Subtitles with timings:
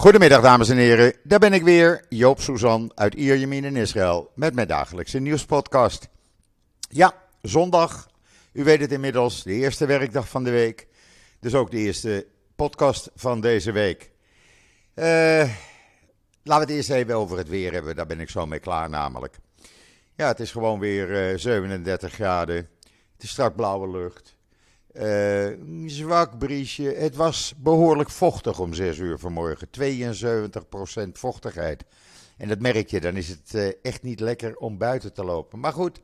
[0.00, 4.54] Goedemiddag dames en heren, daar ben ik weer, Joop Suzan uit Ierjemien in Israël met
[4.54, 6.08] mijn dagelijkse nieuwspodcast.
[6.88, 8.10] Ja, zondag,
[8.52, 10.86] u weet het inmiddels, de eerste werkdag van de week,
[11.40, 12.26] dus ook de eerste
[12.56, 14.10] podcast van deze week.
[14.94, 15.54] Uh, laten
[16.44, 19.38] we het eerst even over het weer hebben, daar ben ik zo mee klaar namelijk.
[20.16, 22.56] Ja, het is gewoon weer uh, 37 graden,
[23.12, 24.36] het is strak blauwe lucht.
[24.94, 25.48] Uh,
[25.86, 26.82] zwak briesje.
[26.82, 29.68] Het was behoorlijk vochtig om 6 uur vanmorgen.
[29.68, 31.84] 72% vochtigheid.
[32.36, 35.60] En dat merk je, dan is het uh, echt niet lekker om buiten te lopen.
[35.60, 36.00] Maar goed,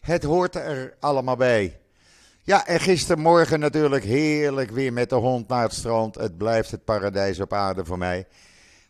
[0.00, 1.78] het hoort er allemaal bij.
[2.42, 6.14] Ja, en gistermorgen natuurlijk heerlijk weer met de hond naar het strand.
[6.14, 8.26] Het blijft het paradijs op aarde voor mij.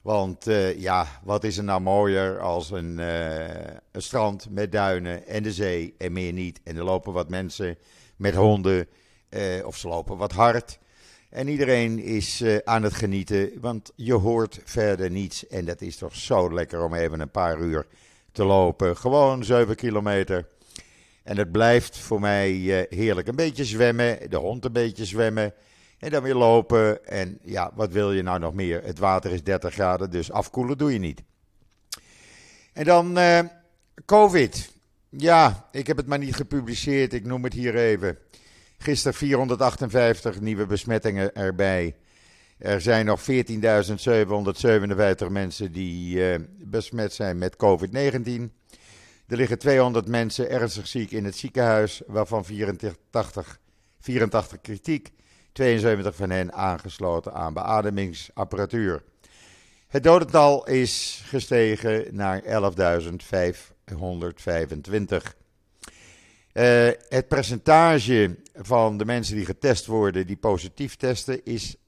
[0.02, 5.42] Want uh, ja, wat is er nou mooier als een, een strand met duinen en
[5.42, 6.60] de zee en meer niet.
[6.64, 7.78] En er lopen wat mensen
[8.16, 8.88] met honden
[9.30, 10.78] uh, of ze lopen wat hard.
[11.30, 15.46] En iedereen is uh, aan het genieten, want je hoort verder niets.
[15.46, 17.86] En dat is toch zo lekker om even een paar uur
[18.32, 18.96] te lopen.
[18.96, 20.48] Gewoon 7 kilometer.
[21.22, 23.28] En het blijft voor mij uh, heerlijk.
[23.28, 25.54] Een beetje zwemmen, de hond een beetje zwemmen.
[25.98, 27.06] En dan weer lopen.
[27.06, 28.82] En ja, wat wil je nou nog meer?
[28.84, 31.22] Het water is 30 graden, dus afkoelen doe je niet.
[32.72, 33.18] En dan
[34.04, 34.72] COVID.
[35.08, 37.12] Ja, ik heb het maar niet gepubliceerd.
[37.12, 38.18] Ik noem het hier even.
[38.82, 41.96] Gisteren 458 nieuwe besmettingen erbij.
[42.58, 43.26] Er zijn nog 14.757
[45.30, 47.90] mensen die uh, besmet zijn met COVID-19.
[49.26, 53.58] Er liggen 200 mensen ernstig ziek in het ziekenhuis, waarvan 84,
[54.00, 55.10] 84 kritiek,
[55.52, 59.02] 72 van hen aangesloten aan beademingsapparatuur.
[59.88, 65.39] Het dodental is gestegen naar 11.525.
[66.52, 71.78] Uh, het percentage van de mensen die getest worden, die positief testen, is 11%.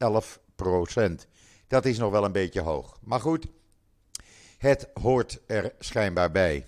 [1.67, 2.99] Dat is nog wel een beetje hoog.
[3.05, 3.47] Maar goed,
[4.59, 6.67] het hoort er schijnbaar bij.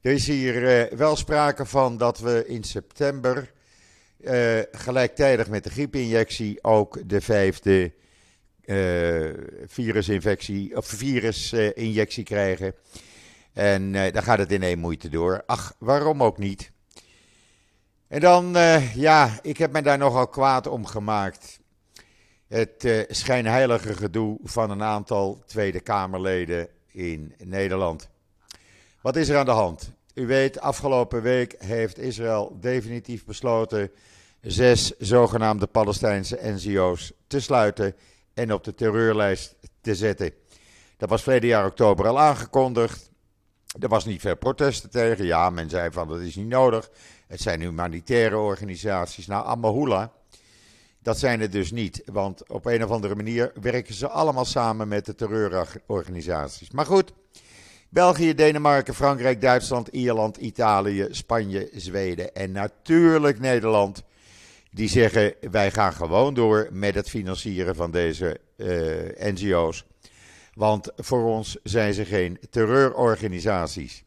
[0.00, 3.52] Er is hier uh, wel sprake van dat we in september
[4.20, 7.92] uh, gelijktijdig met de griepinjectie ook de vijfde
[9.66, 12.74] virusinfectie of virusinjectie krijgen.
[13.52, 15.42] En dan gaat het in één moeite door.
[15.46, 16.72] Ach, waarom ook niet?
[18.10, 21.60] En dan, uh, ja, ik heb me daar nogal kwaad om gemaakt.
[22.46, 28.08] Het uh, schijnheilige gedoe van een aantal Tweede Kamerleden in Nederland.
[29.00, 29.92] Wat is er aan de hand?
[30.14, 33.90] U weet, afgelopen week heeft Israël definitief besloten
[34.40, 37.96] zes zogenaamde Palestijnse NGO's te sluiten
[38.34, 40.32] en op de terreurlijst te zetten.
[40.96, 43.10] Dat was verleden jaar oktober al aangekondigd.
[43.80, 45.24] Er was niet veel protesten tegen.
[45.24, 46.90] Ja, men zei van dat is niet nodig.
[47.30, 49.26] Het zijn humanitaire organisaties.
[49.26, 50.12] Nou, Amahula,
[51.02, 52.02] dat zijn het dus niet.
[52.04, 56.70] Want op een of andere manier werken ze allemaal samen met de terreurorganisaties.
[56.70, 57.12] Maar goed,
[57.88, 64.02] België, Denemarken, Frankrijk, Duitsland, Ierland, Italië, Spanje, Zweden en natuurlijk Nederland.
[64.70, 69.84] Die zeggen wij gaan gewoon door met het financieren van deze eh, NGO's.
[70.54, 74.04] Want voor ons zijn ze geen terreurorganisaties.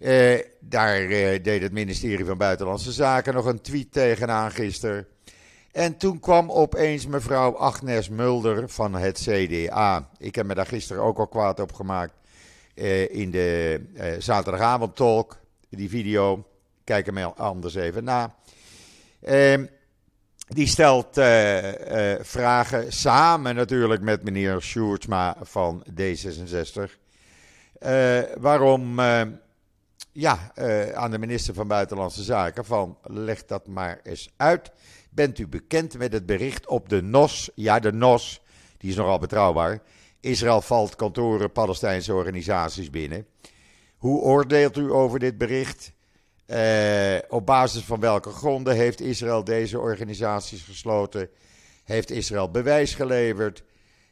[0.00, 5.06] Uh, daar uh, deed het ministerie van Buitenlandse Zaken nog een tweet tegenaan gisteren.
[5.72, 10.08] En toen kwam opeens mevrouw Agnes Mulder van het CDA.
[10.18, 12.12] Ik heb me daar gisteren ook al kwaad op gemaakt
[12.74, 13.80] uh, in de
[14.18, 16.44] zaterdagavond talk, die video.
[16.84, 18.34] Kijk hem anders even na.
[19.22, 19.66] Ehm,
[20.46, 21.20] die stelt
[22.20, 26.82] vragen samen natuurlijk met meneer Sjoerdsma van D66.
[28.38, 29.00] waarom
[30.12, 34.70] ja, uh, aan de minister van Buitenlandse Zaken van leg dat maar eens uit.
[35.10, 37.50] Bent u bekend met het bericht op de NOS?
[37.54, 38.42] Ja, de NOS,
[38.78, 39.82] die is nogal betrouwbaar.
[40.20, 43.26] Israël valt kantoren Palestijnse organisaties binnen.
[43.96, 45.92] Hoe oordeelt u over dit bericht?
[46.46, 51.28] Uh, op basis van welke gronden heeft Israël deze organisaties gesloten?
[51.84, 53.62] Heeft Israël bewijs geleverd?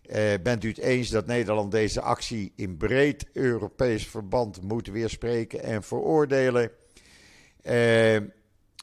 [0.09, 5.63] Uh, bent u het eens dat Nederland deze actie in breed Europees verband moet weerspreken
[5.63, 6.71] en veroordelen?
[7.63, 8.15] Uh,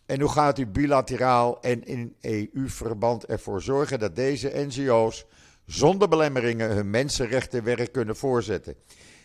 [0.05, 5.25] en hoe gaat u bilateraal en in EU-verband ervoor zorgen dat deze NGO's
[5.65, 8.75] zonder belemmeringen hun mensenrechtenwerk kunnen voorzetten?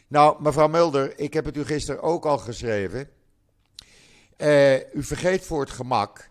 [0.08, 3.08] Nou, mevrouw Mulder, ik heb het u gisteren ook al geschreven.
[4.36, 6.26] Uh, u vergeet voor het gemak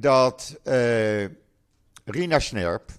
[0.00, 0.60] dat
[2.04, 2.90] Rina Snerp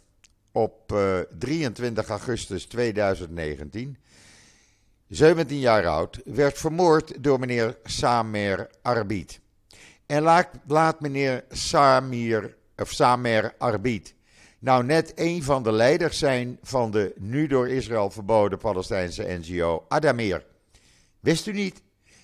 [0.58, 3.98] op uh, eh, 23 augustus 2019,
[5.08, 9.40] 17 jaar oud, werd vermoord door meneer Samer Arbid.
[10.06, 14.16] En laat, laat meneer Samir, of Samer Arbid
[14.60, 19.86] nou net een van de leiders zijn van de nu door Israël verboden Palestijnse NGO
[19.88, 20.46] Adamir.
[21.20, 21.82] Wist u niet?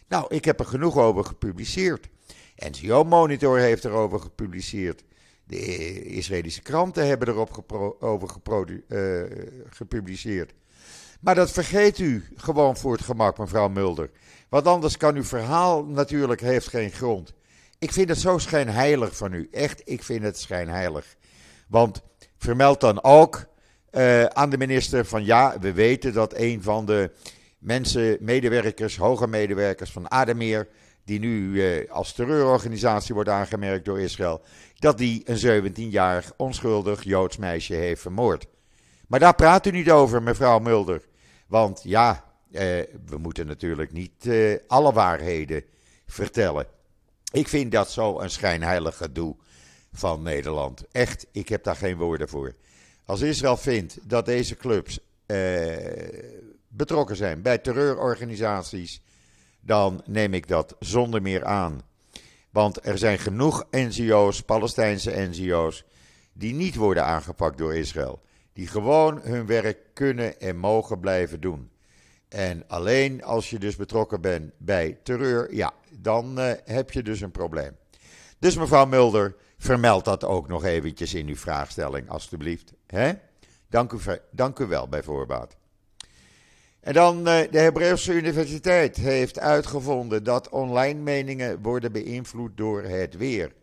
[0.07, 2.09] Nou, ik heb er genoeg over gepubliceerd.
[2.56, 5.03] NGO Monitor heeft erover gepubliceerd.
[5.44, 8.42] De Israëlische kranten hebben erover
[8.88, 9.22] uh,
[9.69, 10.54] gepubliceerd.
[11.19, 14.10] Maar dat vergeet u gewoon voor het gemak, mevrouw Mulder.
[14.50, 17.34] Want anders kan uw verhaal natuurlijk heeft geen grond.
[17.80, 19.48] Ik vind het zo schijnheilig van u.
[19.51, 21.16] Echt, ik vind het schijnheilig.
[21.68, 22.01] Want
[22.38, 23.45] vermeld dan ook
[23.92, 27.12] uh, aan de minister van ja, we weten dat een van de
[27.57, 30.68] mensen, medewerkers, hoge medewerkers van Ademir,
[31.06, 34.42] die nu uh, als terreurorganisatie wordt aangemerkt door Israël,
[34.76, 38.46] dat die een 17-jarig onschuldig Joods meisje heeft vermoord.
[39.08, 41.02] Maar daar praat u niet over, mevrouw Mulder.
[41.48, 42.60] Want ja, uh,
[43.06, 45.64] we moeten natuurlijk niet uh, alle waarheden
[46.06, 46.68] vertellen.
[47.32, 49.36] Ik vind dat zo een schijnheilig gedoe
[49.92, 50.84] van Nederland.
[50.92, 52.56] Echt, ik heb daar geen woorden voor.
[53.06, 55.00] Als Israël vindt dat deze clubs
[56.68, 59.02] betrokken zijn bij terreurorganisaties,
[59.65, 61.81] dan neem ik dat zonder meer aan.
[62.50, 65.86] Want er zijn genoeg NGO's, Palestijnse NGO's,
[66.33, 68.21] die niet worden aangepakt door Israël.
[68.54, 71.71] Die gewoon hun werk kunnen en mogen blijven doen.
[72.30, 77.21] En alleen als je dus betrokken bent bij terreur, ja, dan uh, heb je dus
[77.21, 77.75] een probleem.
[78.39, 82.74] Dus mevrouw Mulder, vermeld dat ook nog eventjes in uw vraagstelling, alstublieft.
[83.69, 84.00] Dank, u,
[84.31, 85.56] dank u wel bij voorbaat.
[86.83, 93.18] En dan uh, de Hebreeuwse Universiteit heeft uitgevonden dat online meningen worden beïnvloed door het
[93.18, 93.53] weer.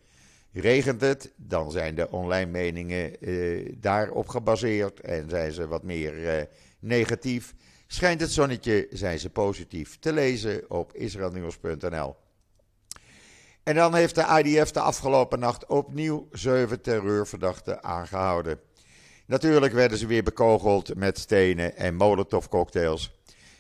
[0.52, 6.38] Regent het, dan zijn de online meningen uh, daarop gebaseerd en zijn ze wat meer
[6.38, 6.43] uh,
[6.78, 7.55] negatief.
[7.87, 9.99] Schijnt het zonnetje, zijn ze positief.
[9.99, 12.17] Te lezen op israelnieuws.nl.
[13.62, 18.61] En dan heeft de IDF de afgelopen nacht opnieuw zeven terreurverdachten aangehouden.
[19.31, 23.12] Natuurlijk werden ze weer bekogeld met stenen en molotovcocktails.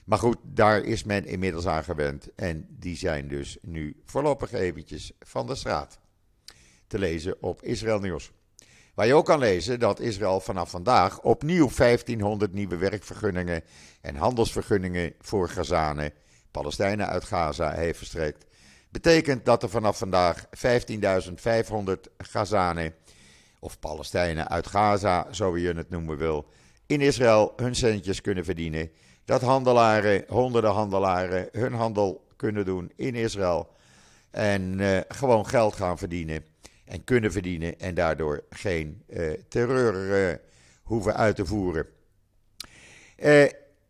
[0.04, 2.34] Maar goed, daar is men inmiddels aan gewend.
[2.34, 5.98] En die zijn dus nu voorlopig eventjes van de straat.
[6.86, 8.32] Te lezen op Israël Nieuws.
[8.94, 13.62] Waar je ook kan lezen dat Israël vanaf vandaag opnieuw 1500 nieuwe werkvergunningen
[14.00, 16.12] en handelsvergunningen voor Gazanen,
[16.50, 18.46] Palestijnen uit Gaza, heeft verstrekt.
[18.88, 22.94] Betekent dat er vanaf vandaag 15.500 Gazanen
[23.60, 26.46] of Palestijnen uit Gaza, zo je het noemen wil,
[26.86, 28.90] in Israël hun centjes kunnen verdienen.
[29.24, 33.68] Dat handelaren, honderden handelaren, hun handel kunnen doen in Israël.
[34.30, 36.44] En uh, gewoon geld gaan verdienen
[36.84, 40.36] en kunnen verdienen en daardoor geen uh, terreur uh,
[40.82, 41.86] hoeven uit te voeren.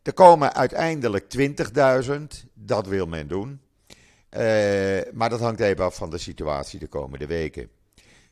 [0.02, 1.24] er komen uiteindelijk
[2.08, 3.60] 20.000, dat wil men doen.
[5.12, 7.70] maar dat hangt even af van de situatie de komende weken.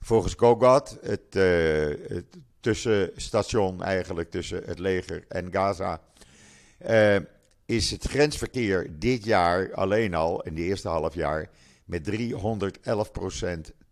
[0.00, 6.00] Volgens Gogat, het, uh, het tussenstation eigenlijk tussen het leger en Gaza,
[6.86, 7.16] uh,
[7.66, 11.50] is het grensverkeer dit jaar alleen al, in de eerste half jaar,
[11.84, 12.14] met 311%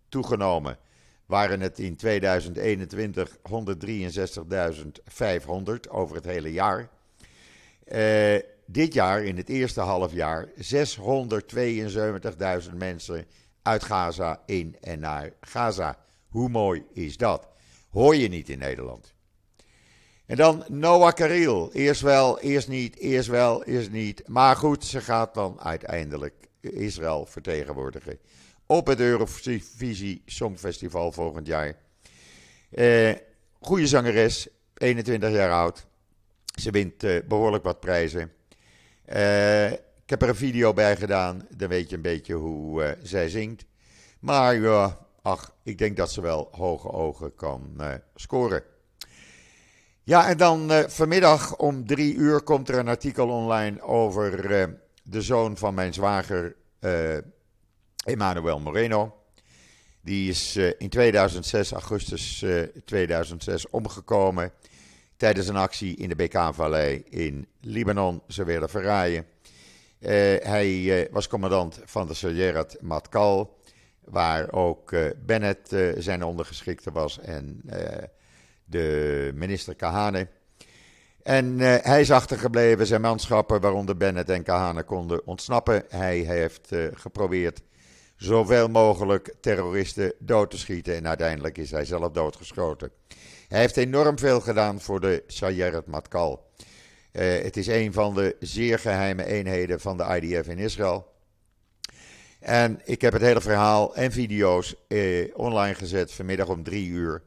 [0.08, 0.78] toegenomen.
[1.26, 3.40] Waren het in 2021 163.500
[5.88, 6.88] over het hele jaar.
[7.92, 10.52] Uh, dit jaar, in het eerste half jaar, 672.000
[12.76, 13.26] mensen
[13.66, 15.98] uit Gaza in en naar Gaza.
[16.28, 17.48] Hoe mooi is dat?
[17.90, 19.14] Hoor je niet in Nederland.
[20.26, 21.72] En dan Noah Karil.
[21.72, 24.28] Eerst wel, eerst niet, eerst wel, eerst niet.
[24.28, 28.18] Maar goed, ze gaat dan uiteindelijk Israël vertegenwoordigen.
[28.66, 31.76] Op het Eurovisie Songfestival volgend jaar.
[32.70, 33.12] Eh,
[33.60, 35.86] goede zangeres, 21 jaar oud.
[36.60, 38.32] Ze wint eh, behoorlijk wat prijzen.
[39.04, 39.72] Eh,
[40.06, 41.46] ik heb er een video bij gedaan.
[41.56, 43.64] Dan weet je een beetje hoe uh, zij zingt.
[44.20, 48.62] Maar ja, ach, ik denk dat ze wel hoge ogen kan uh, scoren.
[50.02, 54.48] Ja, en dan uh, vanmiddag om drie uur komt er een artikel online over
[55.02, 56.56] de zoon van mijn zwager
[58.04, 59.16] Emmanuel Moreno.
[60.00, 62.44] Die is in 2006, augustus
[62.84, 64.52] 2006, omgekomen
[65.16, 68.22] tijdens een actie in de Bekaa-vallei in Libanon.
[68.28, 69.26] Ze werden verraaien.
[70.00, 70.10] Uh,
[70.42, 73.58] hij uh, was commandant van de Sayeret Matkal,
[74.04, 77.62] waar ook uh, Bennett zijn ondergeschikte was en
[78.64, 80.28] de minister Kahane.
[81.22, 85.84] En hij is achtergebleven, zijn manschappen, waaronder Bennett en Kahane, konden ontsnappen.
[85.88, 87.62] Hij heeft geprobeerd
[88.16, 92.90] zoveel mogelijk terroristen dood te schieten en uiteindelijk is hij zelf doodgeschoten.
[93.48, 96.50] Hij heeft enorm veel gedaan voor de Sayeret Matkal.
[97.16, 101.14] Uh, het is een van de zeer geheime eenheden van de IDF in Israël.
[102.40, 107.22] En ik heb het hele verhaal en video's uh, online gezet vanmiddag om drie uur.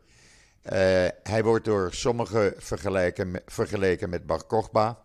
[1.23, 5.01] hij wordt door sommigen vergeleken, vergeleken met Bar Kochba,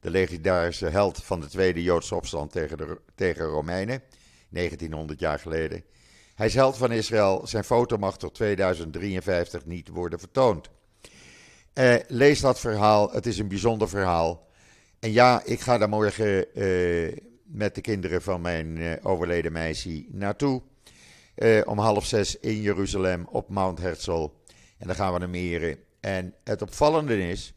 [0.00, 4.02] de legendarische held van de Tweede Joodse opstand tegen, de, tegen Romeinen,
[4.48, 5.84] 1900 jaar geleden.
[6.34, 7.46] Hij is held van Israël.
[7.46, 10.70] Zijn foto mag tot 2053 niet worden vertoond.
[11.78, 13.10] Uh, lees dat verhaal.
[13.12, 14.46] Het is een bijzonder verhaal.
[14.98, 20.06] En ja, ik ga daar morgen uh, met de kinderen van mijn uh, overleden meisje
[20.08, 20.62] naartoe.
[21.64, 24.28] om half zes in Jeruzalem op Mount Herzl.
[24.78, 25.78] En dan gaan we hem eren.
[26.00, 27.54] En het opvallende is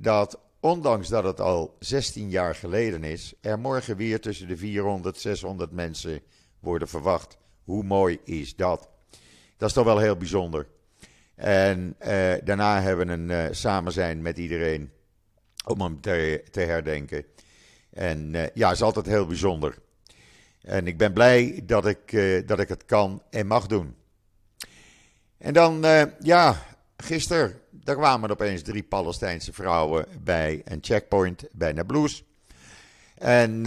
[0.00, 5.18] dat, ondanks dat het al 16 jaar geleden is, er morgen weer tussen de 400
[5.18, 6.20] 600 mensen
[6.60, 7.36] worden verwacht.
[7.64, 8.88] Hoe mooi is dat?
[9.56, 10.66] Dat is toch wel heel bijzonder.
[11.34, 14.90] En eh, daarna hebben we een uh, samen zijn met iedereen
[15.66, 17.24] om hem te, te herdenken.
[17.90, 19.78] En uh, ja, is altijd heel bijzonder.
[20.62, 22.10] En ik ben blij dat ik,
[22.46, 23.96] dat ik het kan en mag doen.
[25.38, 25.84] En dan,
[26.20, 26.62] ja,
[26.96, 32.24] gisteren, daar kwamen er opeens drie Palestijnse vrouwen bij een checkpoint bij Nablus.
[33.14, 33.66] En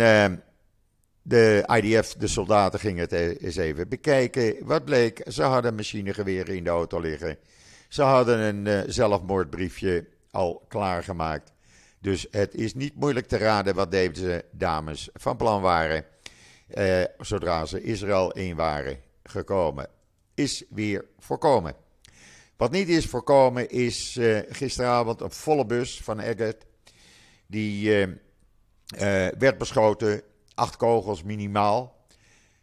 [1.28, 4.66] de IDF, de soldaten, gingen het e-, eens even bekijken.
[4.66, 5.22] Wat bleek?
[5.28, 7.38] Ze hadden machinegeweren in de auto liggen.
[7.90, 11.52] Ze hadden een uh, zelfmoordbriefje al klaargemaakt.
[12.00, 16.06] Dus het is niet moeilijk te raden wat deze dames van plan waren.
[16.78, 19.88] Uh, zodra ze Israël in waren gekomen.
[20.34, 21.76] Is weer voorkomen.
[22.58, 26.66] Wat niet is voorkomen is uh, gisteravond een volle bus van Eggert.
[27.48, 28.08] Die
[29.38, 30.22] werd beschoten
[30.56, 31.96] acht kogels minimaal.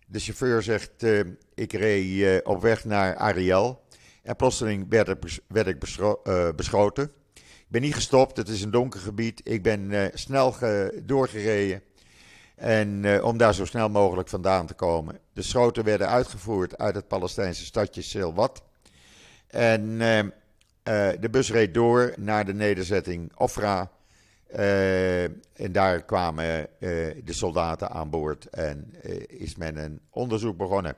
[0.06, 1.20] De chauffeur zegt: uh,
[1.54, 3.82] Ik reed uh, op weg naar Ariel.
[4.22, 5.82] En plotseling werd ik,
[6.24, 7.12] uh, beschoten.
[7.34, 9.40] Ik ben niet gestopt, het is een donker gebied.
[9.44, 10.54] Ik ben snel
[11.02, 11.82] doorgereden.
[12.54, 15.18] En om daar zo snel mogelijk vandaan te komen.
[15.32, 18.62] De schoten werden uitgevoerd uit het Palestijnse stadje Silwat.
[19.46, 19.98] En
[21.20, 23.90] de bus reed door naar de nederzetting Ofra.
[24.56, 26.68] Uh, en daar kwamen uh,
[27.24, 30.96] de soldaten aan boord en uh, is men een onderzoek begonnen.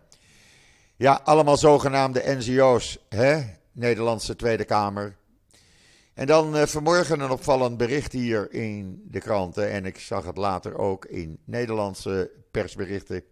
[0.96, 3.42] Ja, allemaal zogenaamde NGO's, hè?
[3.73, 5.16] Nederlandse Tweede Kamer.
[6.14, 9.70] En dan vanmorgen een opvallend bericht hier in de kranten.
[9.70, 13.23] En ik zag het later ook in Nederlandse persberichten.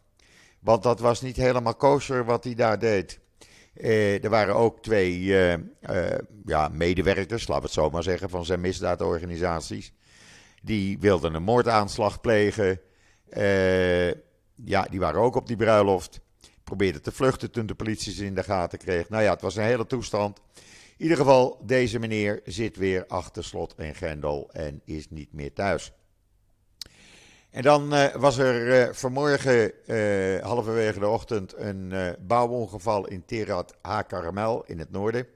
[0.60, 3.20] Want dat was niet helemaal kosher wat hij daar deed.
[3.74, 5.24] Uh, er waren ook twee
[6.44, 9.92] ja, medewerkers, laten we het zo maar zeggen, van zijn misdaadorganisaties.
[10.62, 12.80] Die wilden een moordaanslag plegen.
[14.54, 16.20] ja, die waren ook op die bruiloft
[16.76, 19.08] probeerde te vluchten toen de politie ze in de gaten kreeg.
[19.08, 20.40] Nou ja, het was een hele toestand.
[20.96, 25.52] In ieder geval, deze meneer zit weer achter slot en grendel en is niet meer
[25.52, 25.92] thuis.
[27.50, 33.76] En dan uh, was er uh, vanmorgen, uh, halverwege de ochtend, een bouwongeval in Terat
[33.82, 35.26] HaKaramel in het noorden.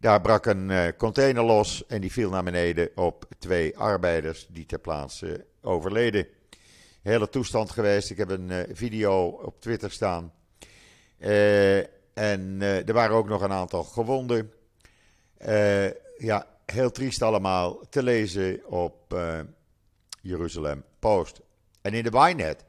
[0.00, 4.78] Daar brak een container los en die viel naar beneden op twee arbeiders die ter
[4.78, 6.26] plaatse overleden.
[7.02, 8.10] Hele toestand geweest.
[8.10, 10.32] Ik heb een video op Twitter staan.
[11.22, 11.78] Uh,
[12.14, 14.52] en uh, er waren ook nog een aantal gewonden.
[15.46, 19.16] Uh, ja, heel triest allemaal te lezen op
[20.20, 21.40] Jeruzalem Post.
[21.80, 22.64] En in de Wynet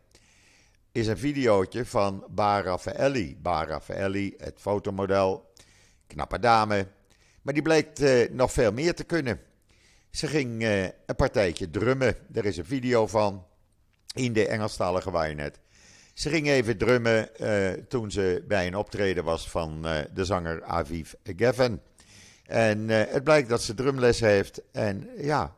[0.91, 3.37] is een videootje van Bar Raffaelli.
[3.41, 5.51] Bar Raffaelli, het fotomodel,
[6.07, 6.87] knappe dame.
[7.41, 7.99] Maar die bleek
[8.31, 9.39] nog veel meer te kunnen.
[10.11, 10.63] Ze ging
[11.05, 12.15] een partijtje drummen.
[12.33, 13.45] Er is een video van
[14.13, 15.59] in de Engelstalige Wynet.
[16.13, 17.29] Ze ging even drummen
[17.87, 19.81] toen ze bij een optreden was van
[20.13, 21.81] de zanger Aviv Geffen.
[22.43, 24.61] En het blijkt dat ze drumles heeft.
[24.71, 25.55] En ja,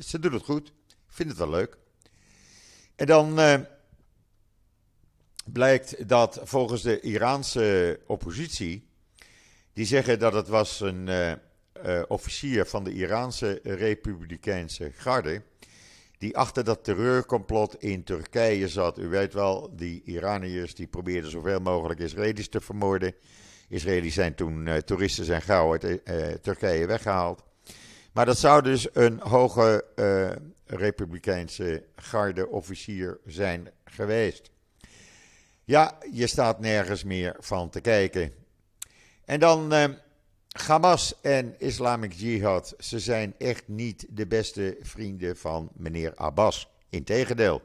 [0.00, 0.68] ze doet het goed.
[0.88, 1.76] Ik vind het wel leuk.
[2.96, 3.40] En dan
[5.52, 8.88] blijkt dat volgens de Iraanse oppositie,
[9.72, 11.38] die zeggen dat het was een
[12.08, 15.42] officier van de Iraanse Republikeinse Garde,
[16.18, 18.98] die achter dat terreurcomplot in Turkije zat.
[18.98, 23.14] U weet wel, die Iraniërs die probeerden zoveel mogelijk Israëli's te vermoorden.
[23.68, 27.42] Israëli's zijn toen uh, toeristen zijn gauw uit Turkije weggehaald.
[28.12, 29.84] Maar dat zou dus een hoge
[30.66, 34.50] Republikeinse garde-officier zijn geweest.
[35.64, 38.32] Ja, je staat nergens meer van te kijken.
[39.24, 39.74] En dan
[40.60, 42.74] Hamas en Islamic Jihad.
[42.78, 46.68] Ze zijn echt niet de beste vrienden van meneer Abbas.
[46.90, 47.62] Integendeel.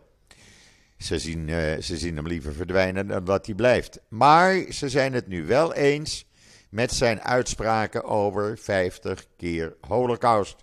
[0.98, 4.00] Ze zien, uh, ze zien hem liever verdwijnen dan dat hij blijft.
[4.08, 6.26] Maar ze zijn het nu wel eens
[6.70, 10.56] met zijn uitspraken over 50 keer Holocaust.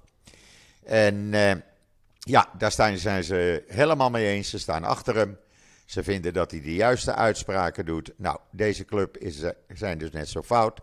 [0.84, 1.52] En uh,
[2.18, 4.50] ja, daar staan, zijn ze helemaal mee eens.
[4.50, 5.38] Ze staan achter hem.
[5.84, 8.12] Ze vinden dat hij de juiste uitspraken doet.
[8.16, 10.80] Nou, deze club is, eh, zijn dus net zo fout.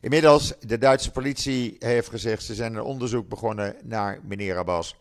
[0.00, 4.96] Inmiddels, de Duitse politie heeft gezegd, ze zijn een onderzoek begonnen naar meneer Abbas.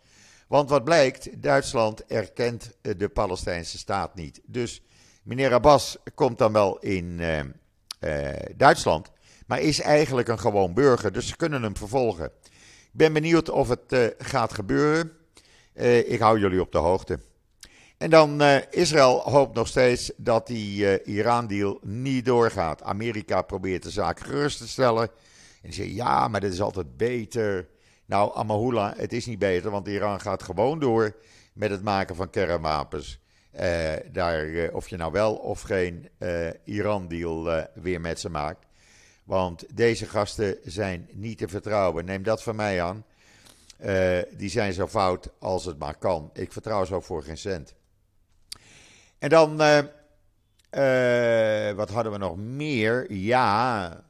[0.48, 4.42] Want wat blijkt, Duitsland erkent eh, de Palestijnse staat niet.
[4.46, 4.82] Dus
[5.24, 7.40] meneer Abbas komt dan wel in uh,
[8.00, 9.12] uh, Duitsland,
[9.48, 12.32] maar is eigenlijk een gewoon burger, dus ze kunnen hem vervolgen.
[12.46, 15.12] Ik ben benieuwd of het uh, gaat gebeuren.
[16.06, 17.20] ik hou jullie op de hoogte.
[18.00, 22.84] En dan uh, Israël hoopt nog steeds dat die uh, Iran-deal niet doorgaat.
[22.84, 25.10] Amerika probeert de zaak gerust te stellen.
[25.62, 27.68] En zegt ja, maar dit is altijd beter.
[28.06, 31.16] Nou, Amahula, het is niet beter, want Iran gaat gewoon door
[31.54, 33.20] met het maken van kernwapens.
[33.60, 36.10] Uh, daar, of je nou wel of geen
[36.64, 38.66] Iran-deal weer met ze maakt.
[39.24, 42.06] Want deze gasten zijn niet te vertrouwen.
[42.06, 43.06] Neem dat van mij aan.
[44.38, 46.30] die zijn zo fout als het maar kan.
[46.34, 47.78] Ik vertrouw zo voor geen cent.
[49.20, 53.14] En dan, uh, uh, wat hadden we nog meer?
[53.14, 54.04] Ja,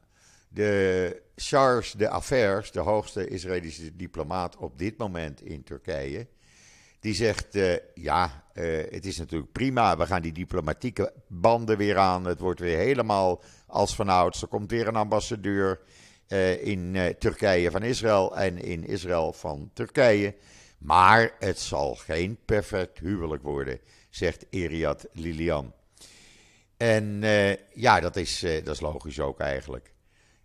[0.50, 6.28] de Charles de Affaires, de hoogste Israëlische diplomaat op dit moment in Turkije,
[7.00, 8.43] die zegt: uh, Ja,
[8.89, 9.98] het is natuurlijk prima.
[9.98, 12.26] We gaan die diplomatieke banden weer aan.
[12.26, 14.41] Het wordt weer helemaal als vanouds.
[14.41, 15.80] Er komt weer een ambassadeur
[16.62, 20.36] in Turkije van Israël en in Israël van Turkije.
[20.78, 25.74] Maar het zal geen perfect huwelijk worden zegt Eriad Lilian.
[26.78, 29.93] En uh, ja, dat is, uh, dat is logisch ook eigenlijk.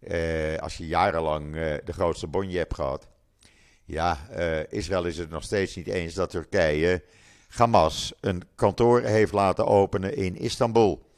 [0.01, 1.53] Uh, als je jarenlang
[1.85, 3.09] de grootste bonje hebt gehad.
[3.85, 4.29] Ja,
[4.69, 7.03] Israël is het nog steeds niet eens dat Turkije
[7.49, 11.13] Hamas een kantoor heeft laten openen in Istanbul.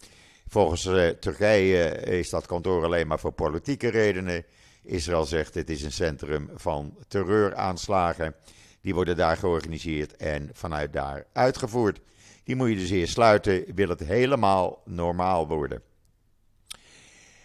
[0.48, 0.82] Volgens
[1.20, 4.44] Turkije is dat kantoor alleen maar voor politieke redenen.
[4.82, 8.35] Israël zegt het is een centrum van terreuraanslagen.
[8.80, 12.00] Die worden daar georganiseerd en vanuit daar uitgevoerd.
[12.46, 15.82] Die moet je dus eerst sluiten, wil het helemaal normaal worden.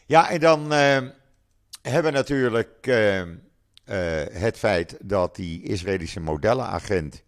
[0.05, 0.97] Ja, en dan uh,
[1.81, 3.25] hebben we natuurlijk uh, uh,
[4.31, 7.23] het feit dat die Israëlische modellenagent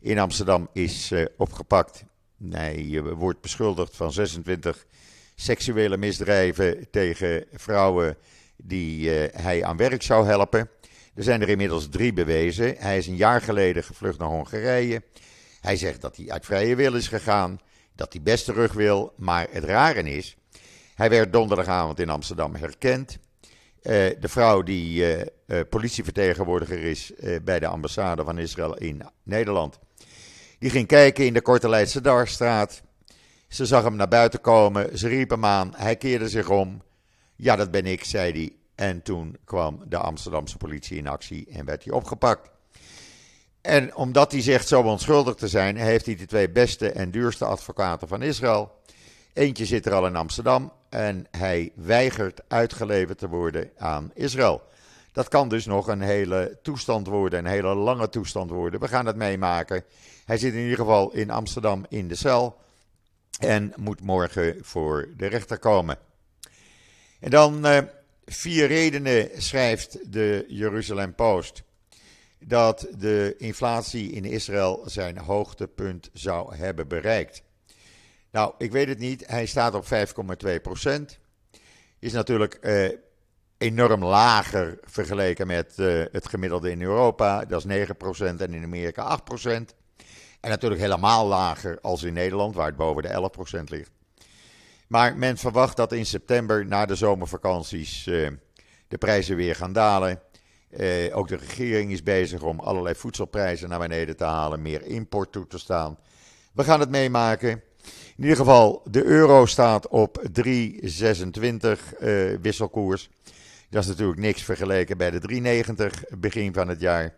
[0.00, 2.04] in Amsterdam is opgepakt.
[2.50, 4.86] Hij wordt beschuldigd van 26
[5.34, 8.16] seksuele misdrijven tegen vrouwen
[8.56, 10.70] die hij aan werk zou helpen.
[11.14, 12.74] Er zijn er inmiddels drie bewezen.
[12.78, 15.02] Hij is een jaar geleden gevlucht naar Hongarije.
[15.62, 17.58] Hij zegt dat hij uit vrije wil is gegaan,
[17.94, 19.12] dat hij best terug wil.
[19.16, 20.36] Maar het rare is,
[20.94, 23.18] hij werd donderdagavond in Amsterdam herkend.
[23.82, 29.78] Uh, de vrouw die uh, uh, politievertegenwoordiger is bij de ambassade van Israël in Nederland.
[30.58, 32.82] Die ging kijken in de Korte Leidse Darstraat.
[33.48, 34.98] Ze zag hem naar buiten komen.
[34.98, 35.72] Ze riep hem aan.
[35.76, 36.82] Hij keerde zich om.
[37.36, 38.52] Ja, dat ben ik, zei hij.
[38.74, 42.50] En toen kwam de Amsterdamse politie in actie en werd hij opgepakt.
[43.62, 47.44] En omdat hij zegt zo onschuldig te zijn, heeft hij de twee beste en duurste
[47.44, 48.80] advocaten van Israël.
[49.32, 54.62] Eentje zit er al in Amsterdam en hij weigert uitgeleverd te worden aan Israël.
[55.12, 58.80] Dat kan dus nog een hele toestand worden, een hele lange toestand worden.
[58.80, 59.84] We gaan het meemaken.
[60.24, 62.56] Hij zit in ieder geval in Amsterdam in de cel
[63.38, 65.98] en moet morgen voor de rechter komen.
[67.20, 67.78] En dan uh,
[68.24, 71.62] vier redenen schrijft de Jeruzalem Post
[72.46, 77.42] dat de inflatie in Israël zijn hoogtepunt zou hebben bereikt.
[78.30, 79.26] Nou, ik weet het niet.
[79.26, 81.18] Hij staat op 5,2 procent.
[81.98, 82.90] Is natuurlijk eh,
[83.58, 87.44] enorm lager vergeleken met eh, het gemiddelde in Europa.
[87.44, 89.74] Dat is 9 procent en in Amerika 8 procent.
[90.40, 93.90] En natuurlijk helemaal lager als in Nederland, waar het boven de 11% ligt.
[94.86, 98.30] Maar men verwacht dat in september, na de zomervakanties, uh,
[98.88, 100.20] de prijzen weer gaan dalen.
[100.78, 105.32] Uh, ook de regering is bezig om allerlei voedselprijzen naar beneden te halen, meer import
[105.32, 105.98] toe te staan.
[106.52, 107.50] We gaan het meemaken.
[108.16, 113.10] In ieder geval, de euro staat op 3,26 uh, wisselkoers.
[113.70, 115.64] Dat is natuurlijk niks vergeleken bij de
[116.12, 117.14] 3,90 begin van het jaar.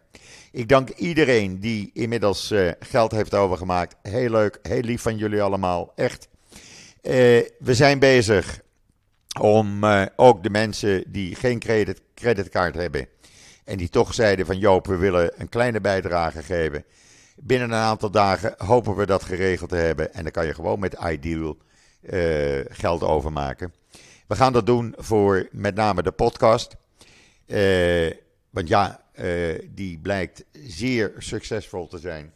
[0.52, 3.96] Ik dank iedereen die inmiddels uh, geld heeft overgemaakt.
[4.02, 6.28] Heel leuk, heel lief van jullie allemaal, echt.
[7.02, 7.12] Uh,
[7.58, 8.60] we zijn bezig
[9.40, 13.08] om uh, ook de mensen die geen credit, creditcard hebben
[13.64, 16.84] en die toch zeiden van Joop, we willen een kleine bijdrage geven.
[17.36, 20.78] Binnen een aantal dagen hopen we dat geregeld te hebben en dan kan je gewoon
[20.78, 21.56] met Ideal
[22.68, 23.72] geld overmaken.
[24.26, 26.76] We gaan dat doen voor met name de podcast.
[27.46, 28.12] Uh,
[28.50, 32.32] want ja, uh, die blijkt zeer succesvol te zijn.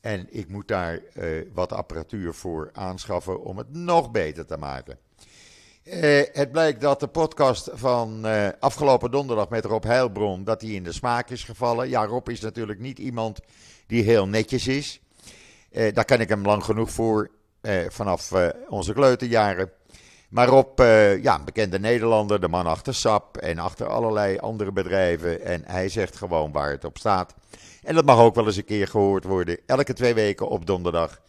[0.00, 4.98] En ik moet daar uh, wat apparatuur voor aanschaffen om het nog beter te maken.
[6.32, 8.26] Het blijkt dat de podcast van
[8.60, 11.88] afgelopen donderdag met Rob Heilbron, dat die in de smaak is gevallen.
[11.88, 13.40] Ja, Rob is natuurlijk niet iemand
[13.86, 15.00] die heel netjes is.
[15.70, 17.30] daar ken ik hem lang genoeg voor,
[17.88, 18.32] vanaf
[18.68, 19.70] onze kleuterjaren.
[20.28, 25.44] Maar uh, ja, bekende Nederlander, de man achter SAP en achter allerlei andere bedrijven.
[25.44, 27.34] En hij zegt gewoon waar het op staat.
[27.82, 29.58] En dat mag ook wel eens een keer gehoord worden.
[29.66, 31.20] Elke twee weken op donderdag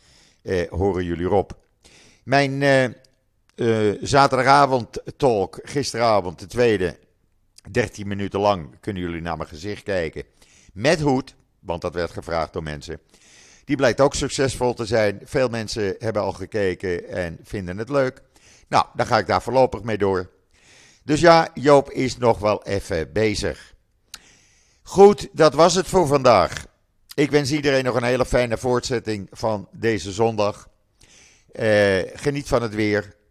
[0.44, 1.50] eh, horen jullie Rob.
[2.24, 2.64] Mijn
[3.58, 6.98] uh, zaterdagavond talk, gisteravond de tweede,
[7.72, 10.24] 13 minuten lang kunnen jullie naar mijn gezicht kijken.
[10.74, 13.00] Met hoed, want dat werd gevraagd door mensen.
[13.66, 15.22] Die blijkt ook succesvol te zijn.
[15.24, 18.22] Veel mensen hebben al gekeken en vinden het leuk.
[18.68, 20.30] Nou, dan ga ik daar voorlopig mee door.
[21.04, 23.74] Dus ja, Joop is nog wel even bezig.
[24.84, 26.66] Goed, dat was het voor vandaag.
[27.14, 30.70] Ik wens iedereen nog een hele fijne voortzetting van deze zondag.
[31.52, 33.16] Eh, geniet van het weer.